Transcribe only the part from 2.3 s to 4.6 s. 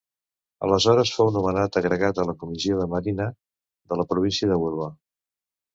la Comissió de Marina de la província